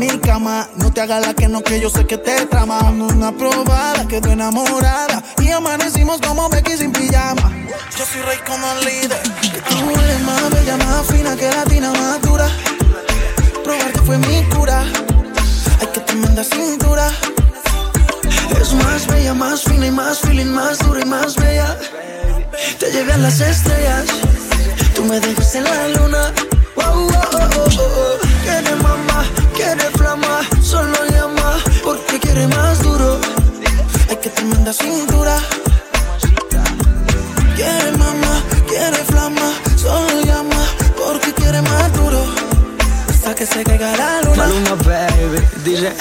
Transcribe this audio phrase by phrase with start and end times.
[0.00, 0.66] Mi cama.
[0.76, 2.80] No te hagas la que no, que yo sé que te trama.
[2.90, 5.22] Una probada, quedó enamorada.
[5.38, 7.52] Y amanecimos como Becky sin pijama.
[7.98, 9.20] Yo soy rey con el líder.
[9.42, 12.48] Que tú eres más bella, más fina que latina, más dura.
[13.62, 14.82] Probarte fue mi cura.
[15.80, 17.10] Ay, qué tremenda cintura.
[18.58, 21.76] Es más bella, más fina y más feeling, más dura y más bella.
[22.78, 24.06] Te llevé a las estrellas.
[24.94, 26.32] Tú me dejas en la luna.
[26.76, 28.20] Oh, oh, oh,
[29.74, 30.40] quiere flama.
[30.62, 33.20] Solo llama porque quiere más duro.
[34.08, 35.36] Ay, qué tremenda cintura.
[37.56, 39.52] Quiere mamá, quiere flama.
[39.76, 40.60] Solo llama
[40.96, 42.24] porque quiere más duro.
[43.08, 44.36] Hasta que se caiga la luna.
[44.36, 45.92] Maluma, baby, dice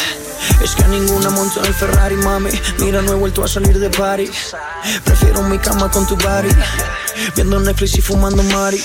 [0.64, 2.50] Es que a ninguna monto en el Ferrari, mami.
[2.80, 4.30] Mira, no he vuelto a salir de party
[5.04, 6.50] Prefiero mi cama con tu body.
[7.36, 8.78] Viendo Netflix y fumando Mari.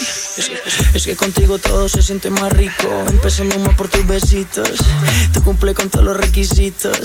[0.95, 2.89] Es, que contigo todo se siente más rico.
[3.09, 4.69] Empezando más por tus besitos.
[5.33, 6.99] Tú cumple con todos los requisitos.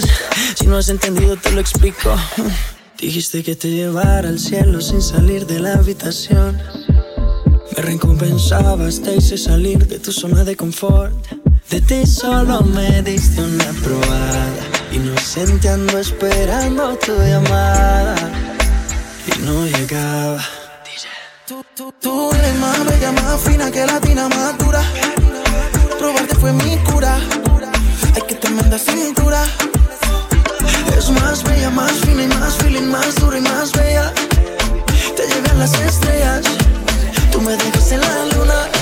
[0.56, 2.16] Si no has entendido te lo explico.
[3.00, 6.62] Dijiste que te llevara al cielo sin salir de la habitación.
[7.76, 11.14] Me recompensabas, te hice salir de tu zona de confort.
[11.70, 14.64] De ti solo me diste una probada.
[14.92, 18.16] Inocente ando esperando tu llamada.
[19.28, 20.44] Y no llegaba.
[21.48, 24.82] Tú, tú, tú eres más bella, más fina que latina, más dura.
[26.00, 27.20] Probarte fue mi cura.
[28.16, 29.44] Ay, qué tremenda cintura.
[30.98, 34.12] Es más bella, más fina y más feeling, más dura y más bella.
[35.16, 36.42] Te llevé a las estrellas.
[37.32, 38.79] Tú me dejas en la luna.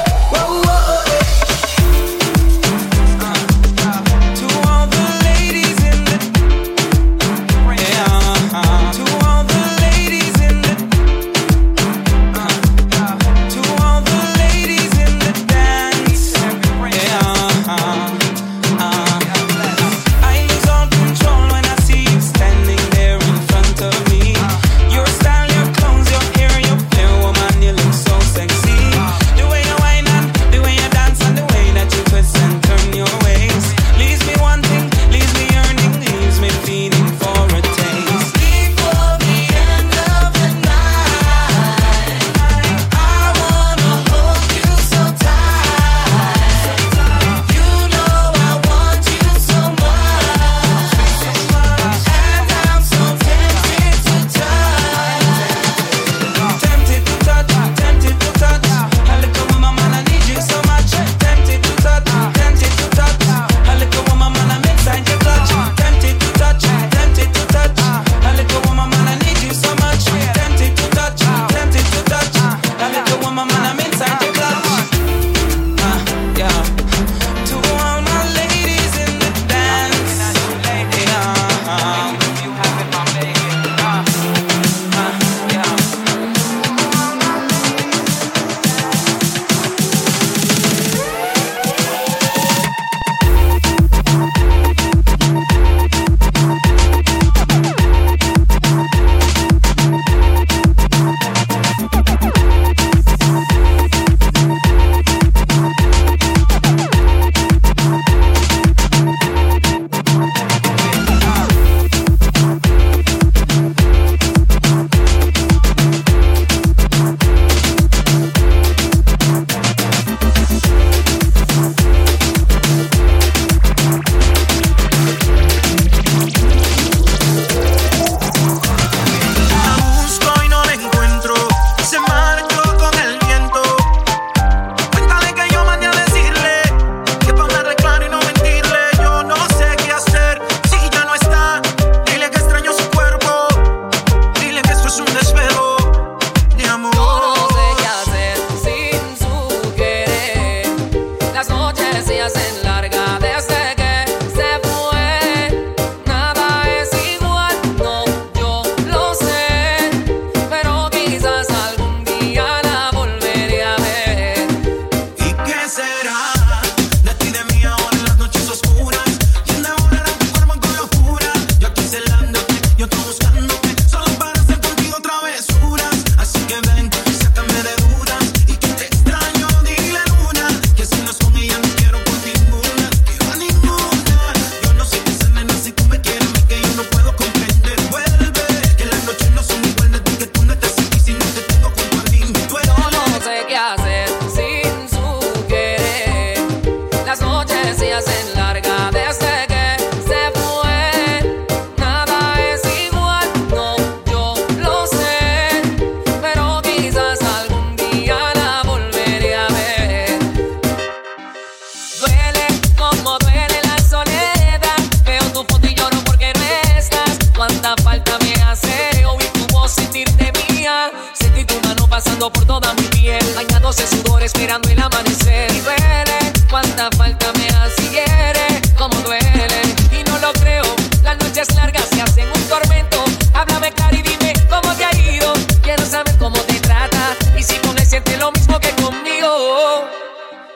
[227.37, 229.61] Bésame así eres, como duele.
[229.91, 230.63] Y no lo creo,
[231.03, 233.03] las noches largas se hacen un tormento.
[233.33, 235.33] Háblame claro dime cómo te ha ido.
[235.61, 239.87] Quiero saber cómo te trata y si con él sientes lo mismo que conmigo.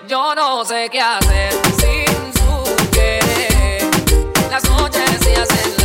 [0.07, 3.89] Yo no sé qué hacer sin su querer.
[4.49, 5.80] Las noches se hacen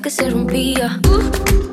[0.00, 1.00] que se rompía.
[1.08, 1.65] Uh.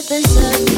[0.00, 0.77] En volver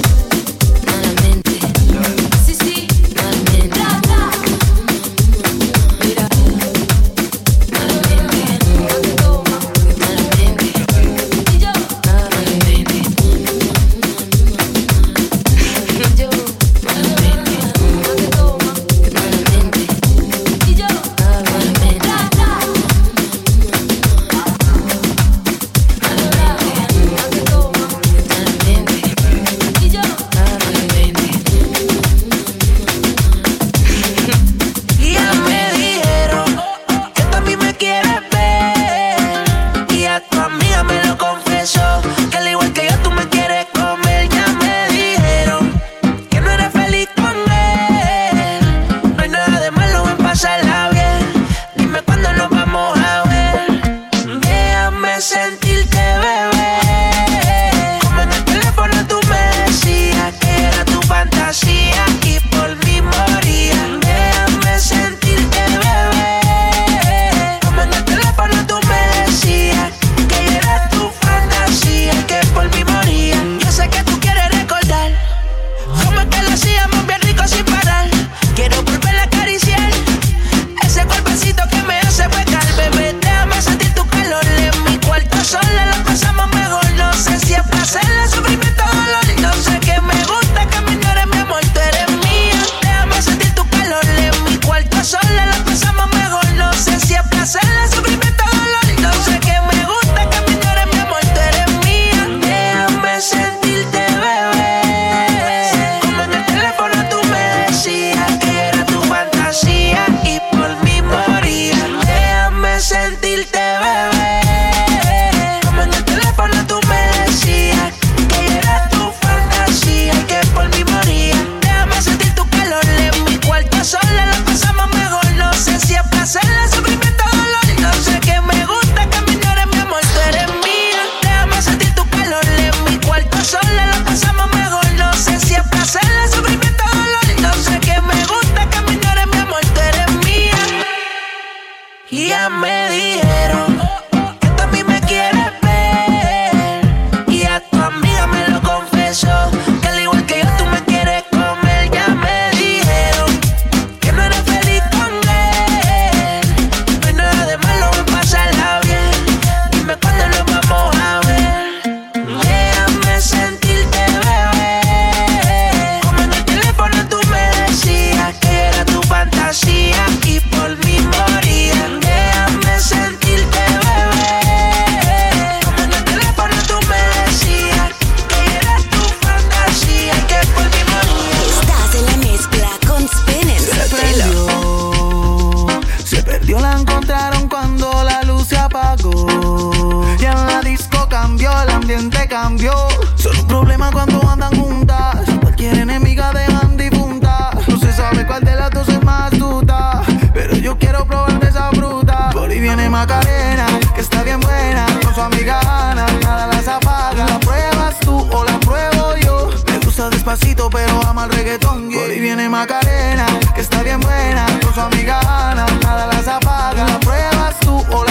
[210.10, 211.90] despacito, pero ama el reggaetón.
[211.92, 214.46] Ahí viene Macarena, que está bien buena.
[214.62, 215.20] Con su amiga
[215.50, 216.84] Ana, nada las apaga.
[216.86, 218.09] ¿La pruebas tú o la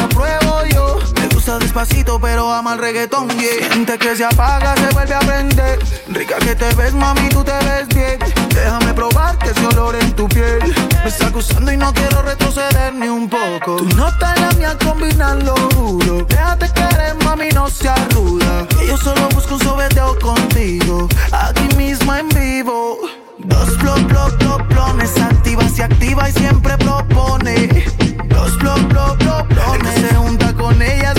[1.70, 3.30] despacito, pero ama el reggaetón.
[3.30, 3.68] Yeah.
[3.68, 5.80] Siente que se apaga, se vuelve a prender.
[6.08, 8.18] Rica que te ves, mami, tú te ves bien.
[8.50, 10.60] Déjame probarte ese olor en tu piel.
[11.04, 13.76] Me está acusando y no quiero retroceder ni un poco.
[13.76, 16.26] Tú no estás la mía, combinan lo juro.
[16.28, 18.66] Déjate querer, mami, no seas ruda.
[18.88, 21.08] Yo solo busco un sobeteo contigo.
[21.32, 22.98] Aquí mismo en vivo.
[23.38, 25.22] Dos bloc, bloc, bloc, blones.
[25.22, 27.86] Activa, se activa y siempre propone.
[28.26, 29.94] Dos bloc, bloc, bloc, blones.
[30.02, 31.14] Se junta con ella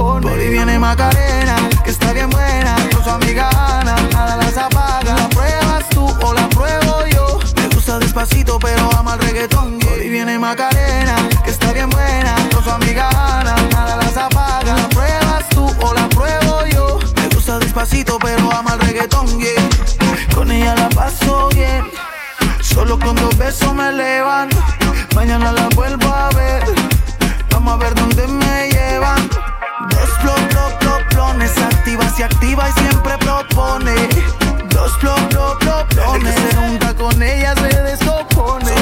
[0.00, 0.26] descompone.
[0.28, 2.76] Por ahí viene Macarena, que está bien buena.
[2.92, 5.14] Con su amiga Ana, nada las apaga.
[5.14, 7.38] ¿La pruebas tú o la pruebo yo?
[7.56, 9.78] Me gusta despacito, pero ama el reggaetón.
[9.78, 12.34] Por ahí viene Macarena, que está bien buena.
[12.52, 14.74] Con su amiga Ana, nada las apaga.
[14.74, 16.98] ¿La pruebas tú o la pruebo yo?
[17.16, 19.68] Me gusta despacito, pero ama el reggaetón, yeah.
[20.34, 21.84] Con ella la paso bien.
[22.60, 24.48] Solo con dos besos me elevan.
[25.14, 26.64] Mañana la vuelvo a ver.
[27.50, 29.28] Vamos a ver dónde me llevan.
[29.88, 33.94] Dos plon, plon, plon, plones, activa, se activa y siempre propone.
[34.68, 38.74] Dos plon, plon, plon, plones, se junta con ella, se descompone.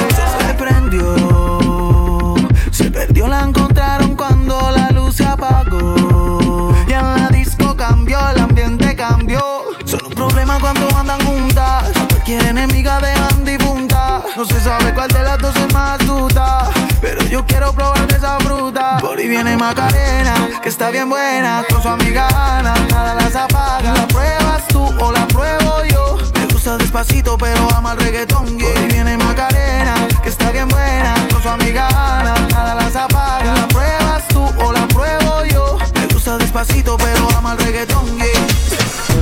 [0.47, 2.35] Se prendió,
[2.71, 6.73] se perdió, la encontraron cuando la luz se apagó.
[6.85, 9.41] Y en la disco cambió, el ambiente cambió.
[9.85, 14.21] Son un problema cuando andan juntas, cualquier enemiga dejan difunta.
[14.35, 16.69] No se sabe cuál de las dos es más duda.
[17.01, 18.97] Pero yo quiero probar de esa fruta.
[18.99, 21.63] Por ahí viene Macarena, que está bien buena.
[21.69, 23.93] Con su amiga Ana, nada las apaga.
[23.93, 26.17] ¿La pruebas tú o la pruebo yo?
[26.35, 28.45] Me gusta despacito, pero ama el reggaetón.
[28.57, 31.13] Por ahí viene Macarena, que está bien buena.
[31.31, 33.53] Con su amiga Ana, nada las apaga.
[33.53, 35.77] ¿La pruebas tú o la pruebo yo?
[35.95, 38.05] Me gusta despacito, pero ama el reggaetón.
[38.17, 38.27] yeah.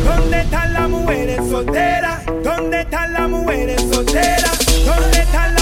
[0.04, 2.26] ¿Dónde están las mujeres solteras?
[2.44, 4.58] ¿Dónde están las mujeres solteras?
[4.86, 5.57] ¿Dónde están las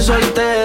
[0.00, 0.55] soltero.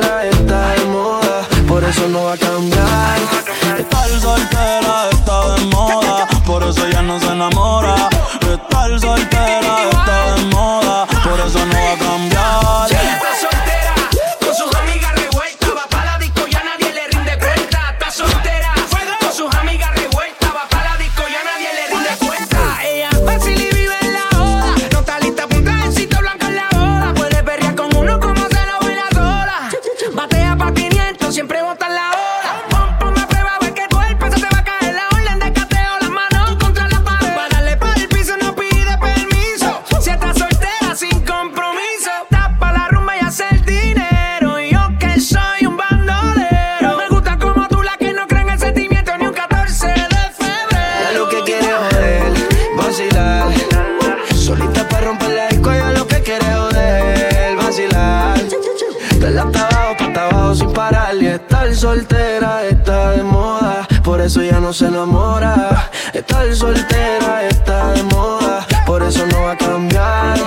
[66.41, 70.39] Estar soltera está de moda, por eso no va a cambiar.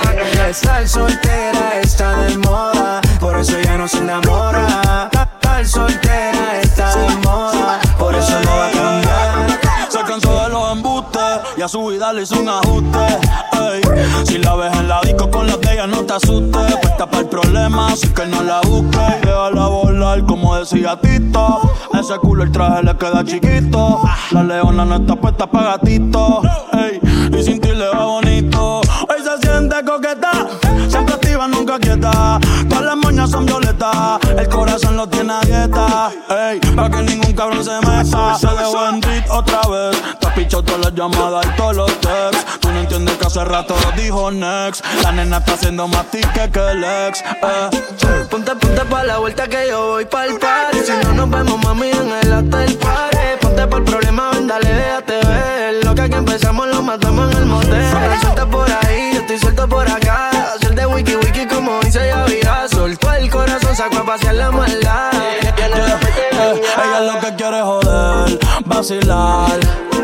[0.50, 5.08] Estar soltera está de moda, por eso ya no se enamora.
[5.12, 9.88] Estar soltera está de moda, por eso no va a cambiar.
[9.88, 11.22] Se cansó de los embustes
[11.56, 13.20] y a su vida le hizo un ajuste.
[14.24, 16.74] Si la ves en la disco con la de ella, no te asustes.
[16.82, 19.22] Puesta para el problema, así que no la busques.
[19.22, 19.66] Y Déjala
[20.26, 21.60] como decía Tito.
[21.92, 24.02] Ese culo el traje le queda chiquito.
[24.32, 26.42] La leona no está puesta para gatito.
[27.32, 28.80] Y sin ti le va bonito.
[28.80, 30.46] Hoy se siente coqueta,
[30.88, 32.38] siempre activa, nunca quieta.
[32.68, 36.10] Todas las moñas son violetas, el corazón lo tiene a dieta.
[36.28, 38.34] Ey, para que ningún cabrón se meta.
[38.38, 40.02] Se dejó en otra vez.
[40.20, 42.33] Te has todas las llamadas y todos los texts.
[43.34, 44.84] Hace rato dijo next.
[45.02, 47.20] La nena está haciendo más tique que el ex.
[47.20, 48.26] Eh.
[48.30, 51.90] Ponte, ponte pa' la vuelta que yo voy pa'l party Si no nos vemos, mami,
[51.90, 56.68] en el hotel party Ponte por problema, ven, dale, déjate ver Lo que aquí empezamos
[56.68, 60.86] lo matamos en el motel Suelta por ahí, yo estoy suelto por acá Hacer de
[60.86, 67.00] wiki wiki como dice Yavira Soltó el corazón, sacó a pasear la maldad Eh, ella
[67.00, 70.03] lo que quiere es joder, vacilar.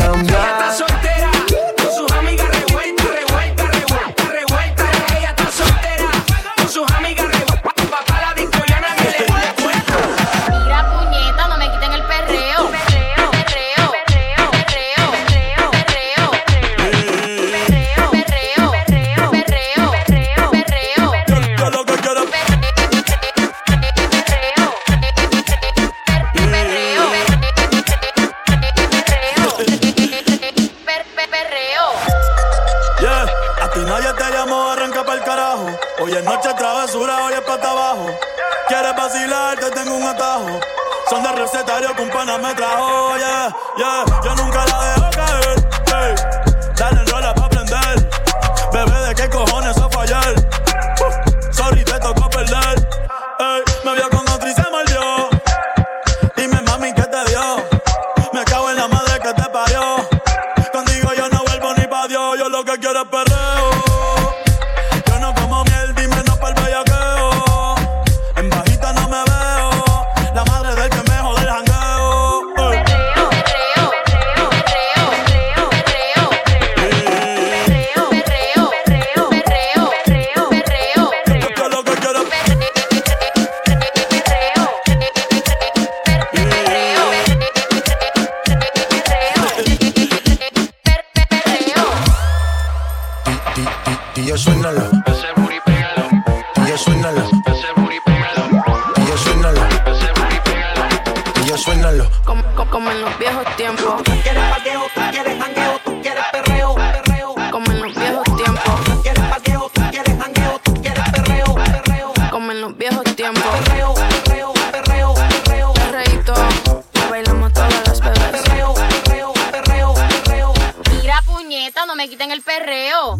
[122.01, 123.19] me quiten el perreo.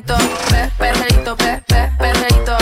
[0.00, 0.16] perreíto,
[0.48, 2.56] pe, perreíto, pe, pe, perreíto.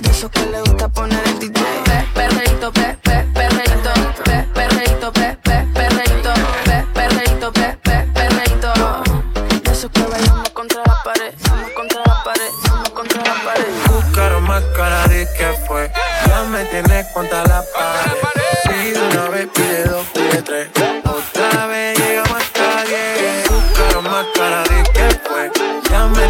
[0.00, 1.62] De esos que le gusta poner el DJ.
[1.84, 3.92] Pe, perreíto, pe, pe, perreíto,
[4.24, 6.32] pe, perreíto, pe, pe, perreíto,
[6.64, 8.72] pe, perreíto, pe, pe, perreíto.
[9.64, 13.72] De esos que bailamos contra la pared, vamos contra la pared, vamos contra la pared.
[13.88, 15.90] Buscaron más cara de que fue.
[16.26, 18.12] Ya me tienes contra la pared.
[18.68, 20.06] Pide una vez, pide dos,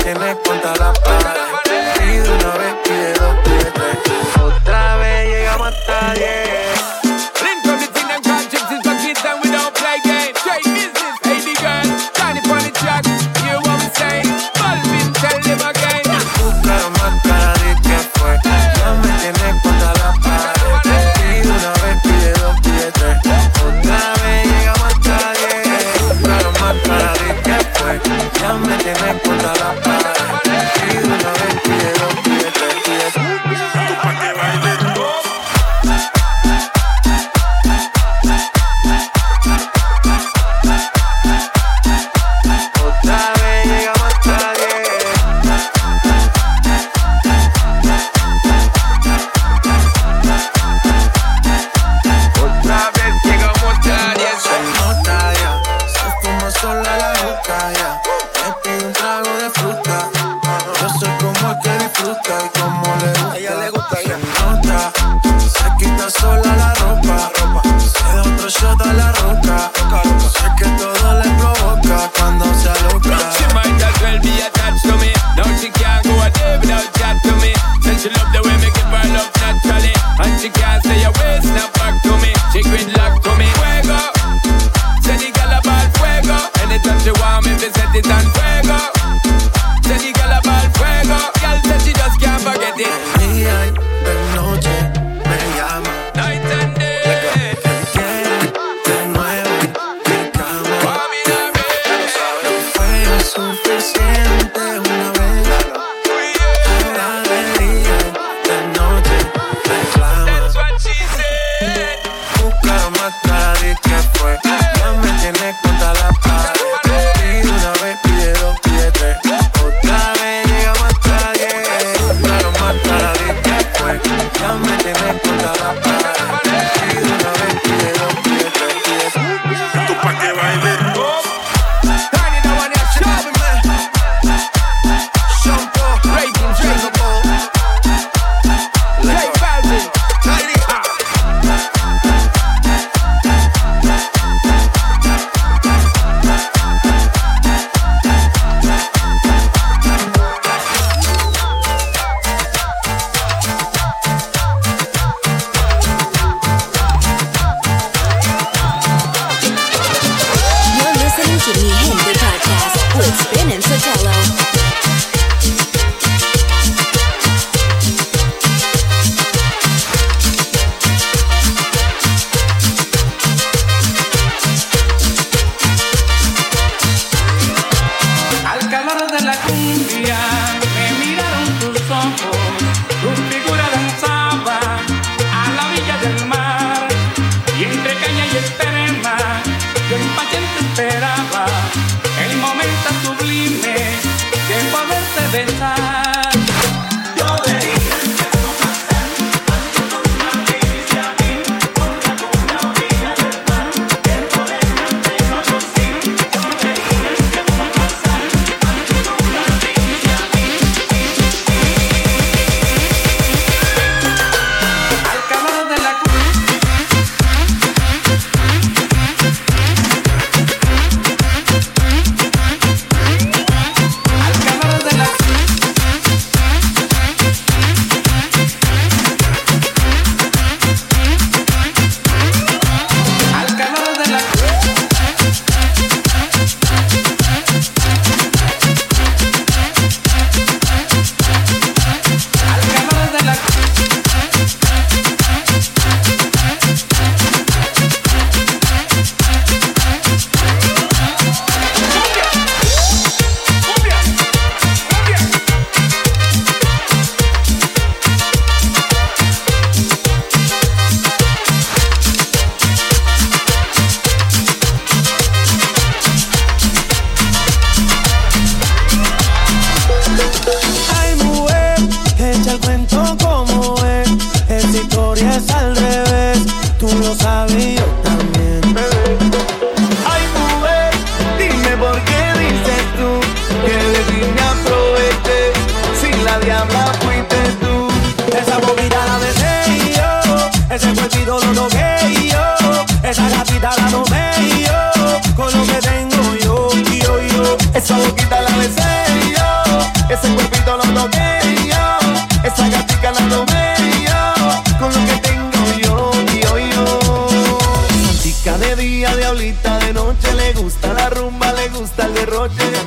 [0.05, 1.34] tienes contra la pared.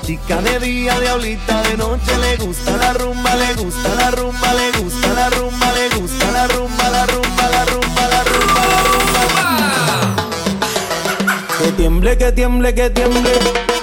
[0.03, 4.71] Chica de día, diablita de noche, le gusta la rumba, le gusta la rumba, le
[4.79, 10.15] gusta la rumba, le gusta la rumba, la rumba, la rumba, la rumba, la rumba.
[11.59, 13.76] Que tiemble, que tiemble, que tiemble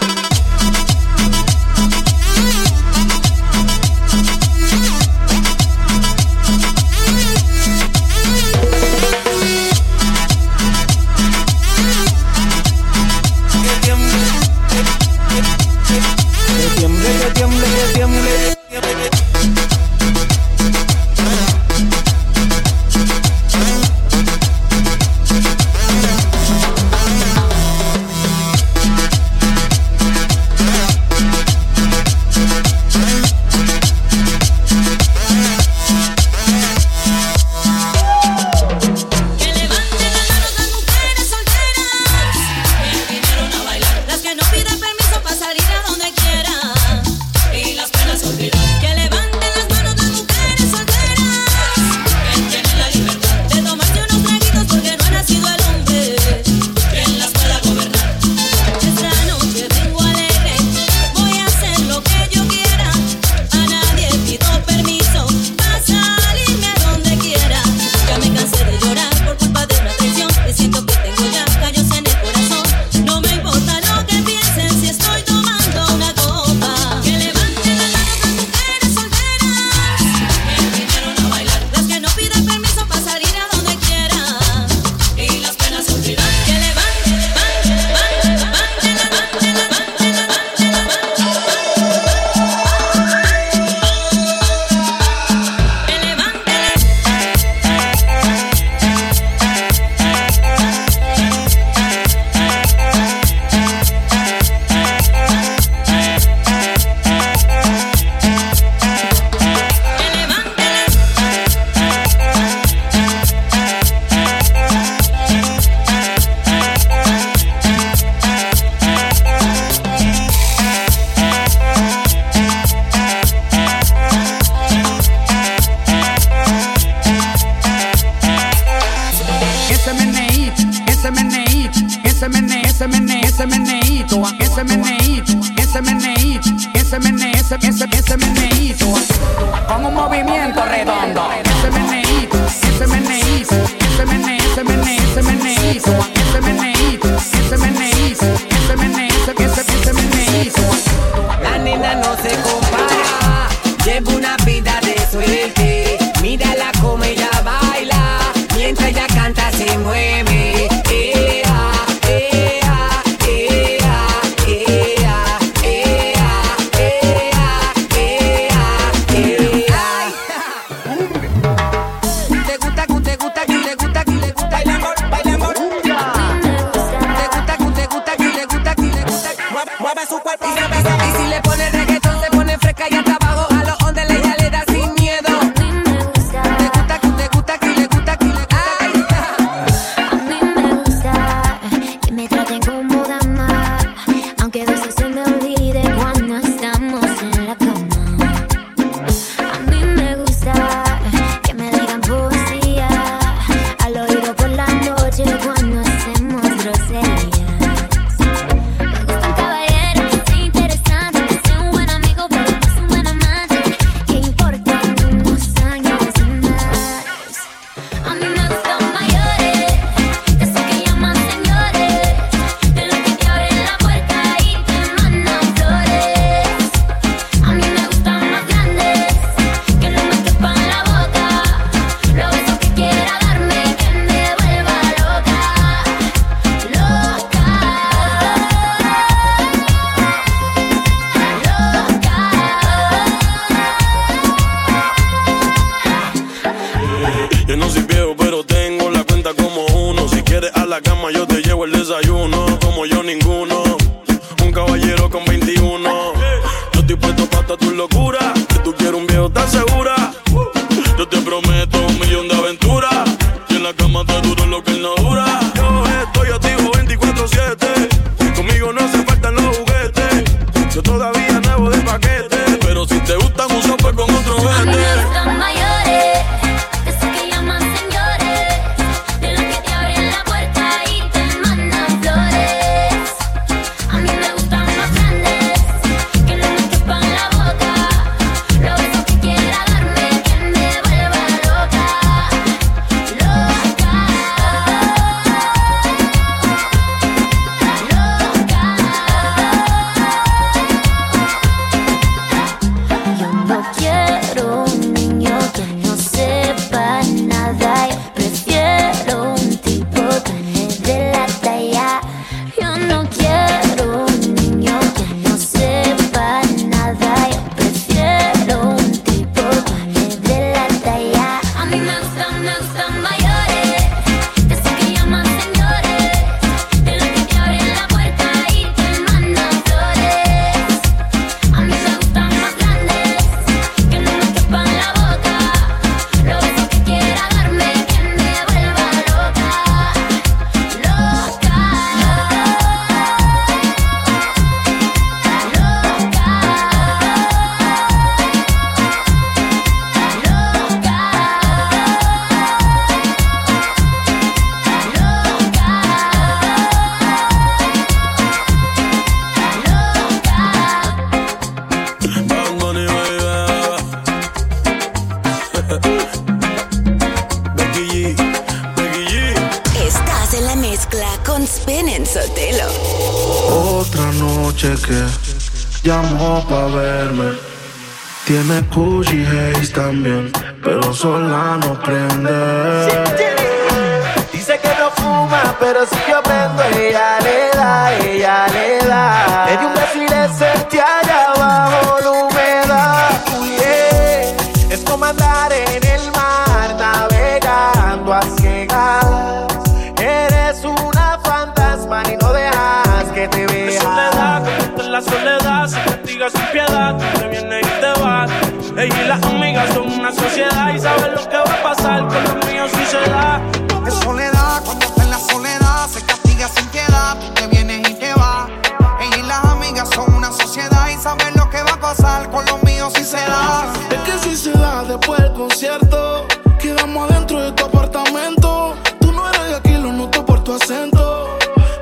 [425.35, 426.27] concierto,
[426.61, 428.75] quedamos adentro de tu apartamento.
[429.01, 431.37] Tú no eres de aquí, lo noto por tu acento.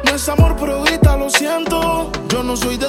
[0.04, 2.10] No es amor, pero grita, lo siento.
[2.28, 2.88] Yo no soy de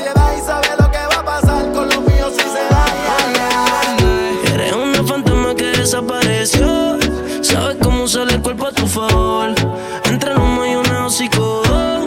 [0.00, 2.84] y sabe lo que va a pasar con los míos si se da.
[3.34, 4.54] Yeah, yeah.
[4.54, 6.98] Eres una fantasma que desapareció.
[7.42, 9.54] Sabes cómo usar el cuerpo a tu favor.
[10.04, 11.62] Entre el humo y una hocico.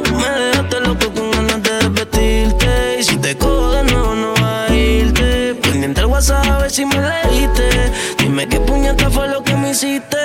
[0.10, 2.98] Me dejaste loco con ganas de vestirte.
[3.00, 5.56] Y si te cojo de nuevo, no va a irte.
[5.56, 7.92] Pendiente al WhatsApp a ver si me leíste.
[8.20, 10.18] Dime qué puñeta fue lo que me hiciste.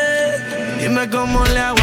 [0.80, 1.75] Dime cómo le hago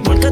[0.00, 0.30] porque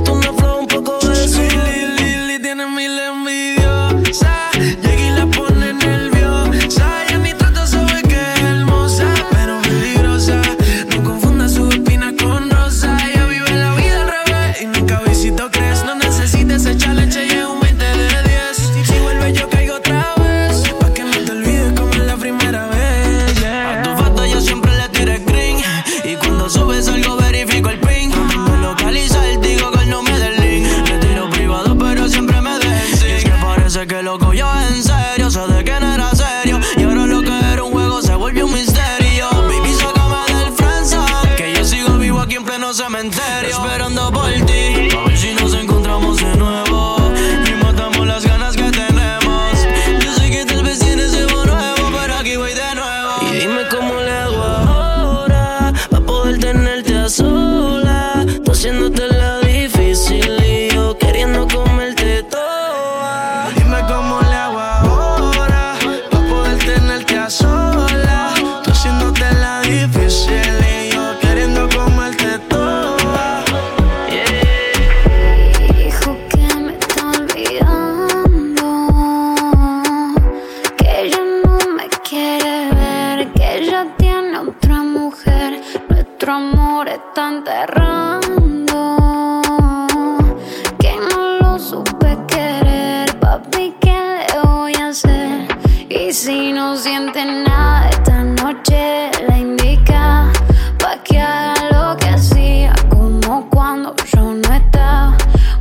[96.08, 100.32] Y si no siente nada esta noche, la indica
[100.78, 105.14] pa' que haga lo que hacía, como cuando yo no estaba.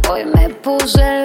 [0.09, 1.16] Hoy me puse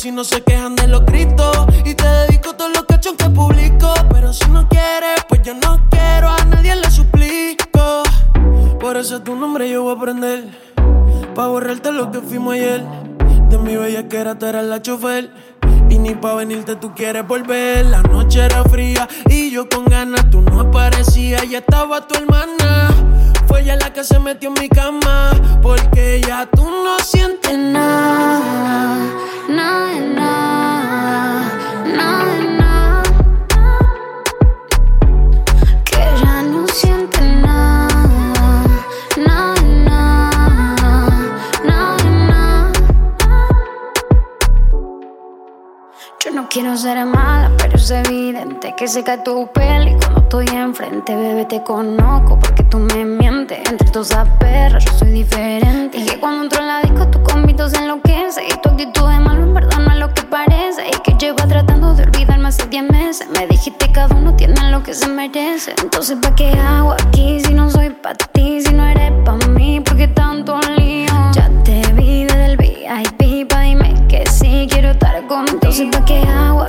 [0.00, 1.66] vecinos se quejan de los gritos.
[1.84, 3.92] Y te dedico todos los cachos que publico.
[4.10, 6.30] Pero si no quieres, pues yo no quiero.
[6.30, 8.02] A nadie le suplico.
[8.80, 10.44] Por eso tu nombre yo voy a aprender.
[11.34, 12.82] Pa' borrarte lo que fuimos ayer.
[13.50, 15.30] De mi bella que era, tú eras la chofer.
[15.90, 17.84] Y ni pa' venirte tú quieres volver.
[17.86, 20.30] La noche era fría y yo con ganas.
[20.30, 22.88] Tú no aparecías, ya estaba tu hermana.
[23.46, 25.32] Fue ella la que se metió en mi cama.
[25.62, 28.96] Porque ya tú no sientes nada.
[29.48, 31.58] Nada, nada,
[31.96, 33.02] nada, nada.
[35.84, 37.19] Que ella no siente
[46.50, 51.14] quiero ser mala, pero es evidente que se cae tu pelo y cuando estoy enfrente,
[51.14, 53.60] bebé, te conozco porque tú me mientes.
[53.70, 55.98] Entre todas esas perras yo soy diferente.
[55.98, 59.20] Y que cuando entro en la disco tu convito se enloquece y tu actitud de
[59.20, 60.88] malo en verdad no es lo que parece.
[60.88, 63.28] Y que lleva tratando de olvidarme hace 10 meses.
[63.30, 65.74] Me dijiste cada uno tiene lo que se merece.
[65.80, 68.60] Entonces, ¿pa' qué hago aquí si no soy pa' ti?
[68.60, 70.79] Si no eres pa' mí, ¿por qué tanto lío?
[75.70, 75.90] Contigo.
[75.90, 76.66] Entonces, ¿pa' qué hago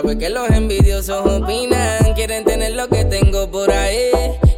[0.00, 2.14] sabes que los envidiosos opinan.
[2.14, 4.10] Quieren tener lo que tengo por ahí.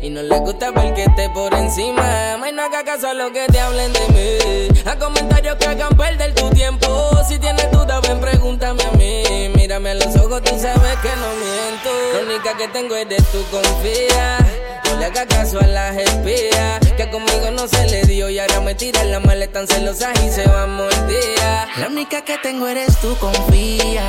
[0.03, 2.37] Y no les gusta porque esté por encima.
[2.39, 4.81] May, no haga caso a lo que te hablen de mí.
[4.85, 7.11] A comentarios que hagan perder tu tiempo.
[7.27, 9.51] Si tienes duda, ven, pregúntame a mí.
[9.57, 11.91] Mírame a los ojos, tú sabes que no miento.
[12.15, 14.39] La única que tengo es de tu confía.
[14.85, 16.81] No le hagas caso a las espías.
[16.99, 18.29] Que conmigo no se le dio.
[18.29, 21.79] Y ahora me tiran la mala, están celosas y se van mordidas.
[21.79, 24.07] La única que tengo eres tú, confía.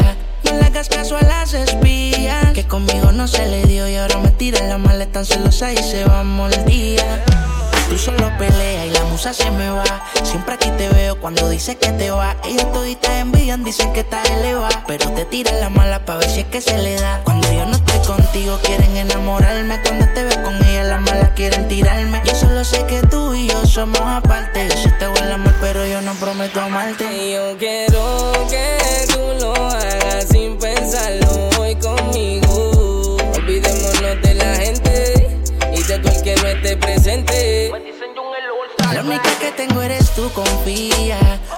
[5.22, 7.24] Tan celosa y se va mordida.
[7.89, 9.84] Tú solo peleas y la musa se me va.
[10.24, 12.36] Siempre aquí te veo cuando dices que te va.
[12.45, 14.84] Ellos toditas envían, dicen que estás elevada.
[14.88, 17.22] Pero te tiran la mala pa' ver si es que se le da.
[17.24, 19.80] Cuando yo no estoy contigo, quieren enamorarme.
[19.84, 22.22] Cuando te veo con ella, las malas quieren tirarme.
[22.26, 24.69] Yo solo sé que tú y yo somos aparte.
[24.69, 27.03] Yo sí te voy a amar, pero yo no prometo amarte.
[27.32, 28.91] Yo quiero que
[38.93, 41.18] La única que tengo eres tú, confía.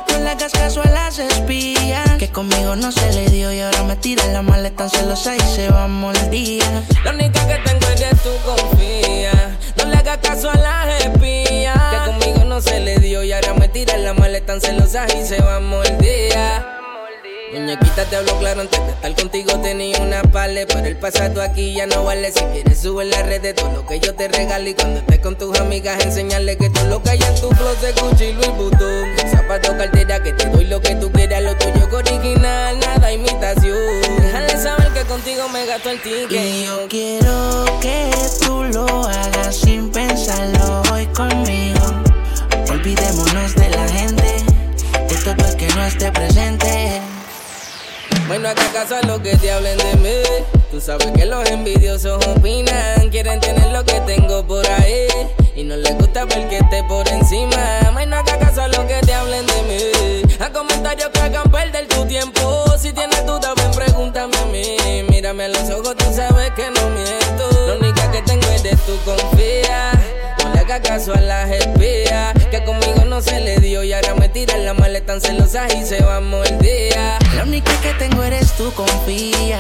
[0.10, 2.18] No le hagas caso a las espías.
[2.18, 5.70] Que conmigo no se le dio y ahora me tiran la maleta celosa y se
[5.70, 6.66] va mordida.
[7.04, 9.58] La única que tengo es que tú confía.
[9.78, 11.78] No le hagas caso a las espías.
[11.92, 15.40] Que conmigo no se le dio y ahora me tiran la maleta celosa y se
[15.40, 16.83] va mordida.
[17.54, 21.76] Muñequita, te hablo claro, antes de estar contigo tenía una pale Pero el pasado aquí
[21.76, 22.32] ya no vale.
[22.32, 25.20] Si quieres sube en las redes todo lo que yo te regalo Y cuando estés
[25.20, 28.58] con tus amigas enseñarle que todo lo que hay en tu closet Gucci y Louis
[28.58, 29.06] Vuitton.
[29.30, 34.02] Zapato, cartera, que te doy lo que tú quieras Lo tuyo es original, nada imitación.
[34.20, 36.32] Déjale saber que contigo me gasto el ticket.
[36.32, 38.10] Y yo quiero que
[38.42, 41.86] tú lo hagas sin pensarlo hoy conmigo.
[42.68, 44.44] Olvidémonos de la gente,
[45.08, 47.13] de todo el que no esté presente.
[48.28, 50.24] Bueno, acá caso a lo que te hablen de mí.
[50.72, 53.10] Tú sabes que los envidiosos opinan.
[53.10, 55.08] Quieren tener lo que tengo por ahí.
[55.56, 57.92] Y no les gusta ver que esté por encima.
[57.94, 60.36] Bueno, acá caso a lo que te hablen de mí.
[60.40, 62.66] A comentarios que hagan perder tu tiempo.
[62.78, 64.78] Si tienes duda, ven, pregúntame a mí.
[65.10, 67.68] Mírame a los ojos, tú sabes que no miento.
[67.68, 69.92] Lo única que tengo es de tu confía.
[70.44, 72.34] No le hagas caso a las espías.
[72.52, 73.84] Que conmigo no se le dio.
[73.84, 77.20] Y ahora me tiran la maleta tan celosas y se van mordidas.
[77.36, 79.60] La única que tengo eres tú, confía.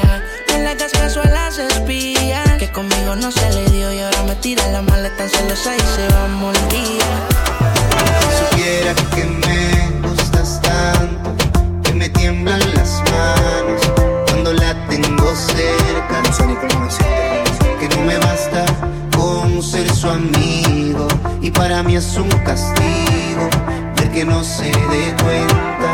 [0.49, 2.57] No le hagas caso a las espías.
[2.59, 5.79] Que conmigo no se le dio y ahora me tiran la maleta tan celosa y
[5.79, 7.05] se va mordida.
[8.39, 11.35] supiera que me gustas tanto,
[11.83, 13.81] que me tiemblan las manos
[14.27, 16.21] cuando la tengo cerca.
[17.79, 18.65] Que no me basta
[19.15, 20.52] con ser su amigo
[21.53, 23.49] para mí es un castigo
[23.95, 25.91] ver que no se dé cuenta.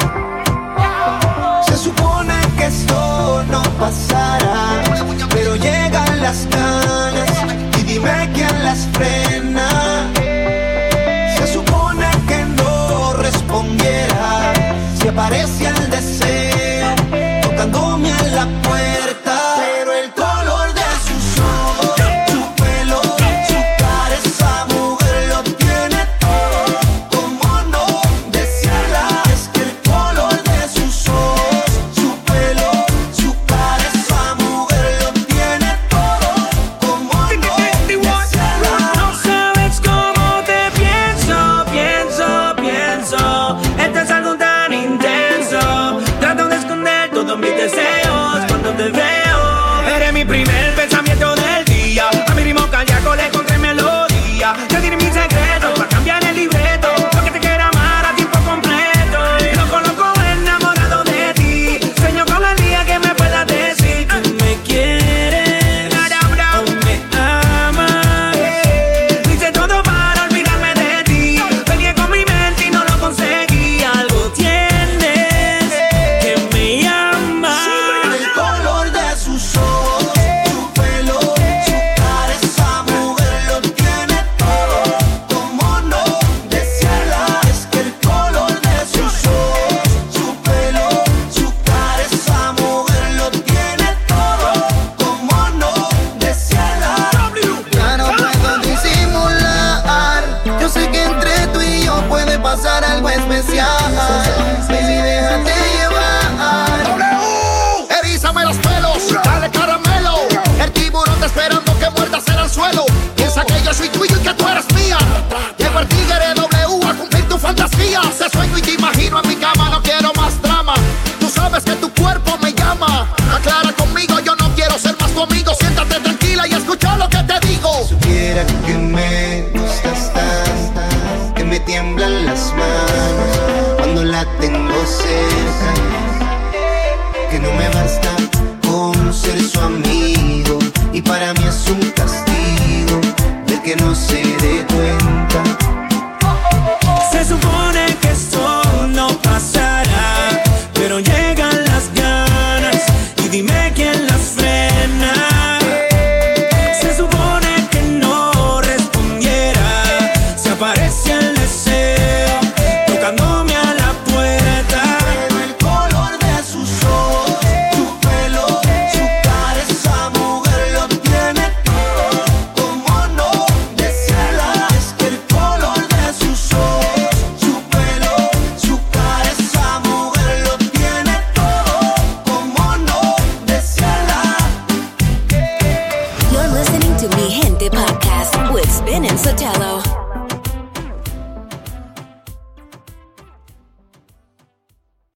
[1.68, 4.82] Se supone que esto no pasará,
[5.30, 7.30] pero llegan las ganas
[7.80, 10.12] y dime quién las frena.
[11.38, 14.54] Se supone que no respondiera
[15.00, 16.96] si aparece el deseo
[17.44, 18.69] tocándome a la puerta.